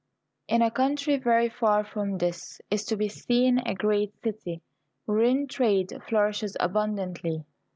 In 0.47 0.63
a 0.63 0.71
country 0.71 1.17
very 1.17 1.47
far 1.47 1.83
from 1.83 2.17
this 2.17 2.59
is 2.71 2.83
to 2.85 2.97
be 2.97 3.07
seen 3.07 3.59
a 3.67 3.75
great 3.75 4.15
city 4.23 4.63
wherein 5.05 5.45
trade 5.45 5.93
flourishes 6.09 6.57
abundantly. 6.59 7.45